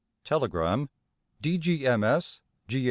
Telegram: 0.23 0.89
D.G.M.S., 1.43 1.77
G. 2.67 2.79